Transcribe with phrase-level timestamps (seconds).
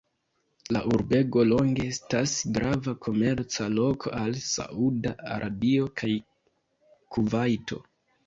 [0.75, 6.11] La urbego longe estas grava komerca loko al Sauda Arabio kaj
[7.17, 7.79] Kuvajto.